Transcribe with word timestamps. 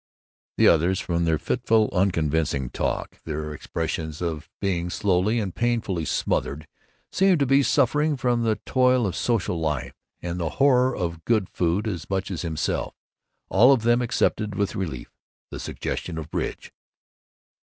The 0.57 0.67
others, 0.67 0.99
from 0.99 1.25
their 1.25 1.37
fitful 1.37 1.87
unconvincing 1.93 2.71
talk, 2.71 3.21
their 3.23 3.53
expressions 3.53 4.19
of 4.19 4.49
being 4.59 4.89
slowly 4.89 5.39
and 5.39 5.53
painfully 5.53 6.05
smothered, 6.05 6.65
seemed 7.11 7.37
to 7.39 7.45
be 7.45 7.61
suffering 7.61 8.17
from 8.17 8.41
the 8.41 8.55
toil 8.65 9.05
of 9.05 9.15
social 9.15 9.59
life 9.59 9.93
and 10.19 10.39
the 10.39 10.49
horror 10.57 10.95
of 10.97 11.23
good 11.23 11.49
food 11.49 11.87
as 11.87 12.09
much 12.09 12.31
as 12.31 12.41
himself. 12.41 12.95
All 13.49 13.71
of 13.71 13.83
them 13.83 14.01
accepted 14.01 14.55
with 14.55 14.75
relief 14.75 15.11
the 15.51 15.59
suggestion 15.59 16.17
of 16.17 16.31
bridge. 16.31 16.71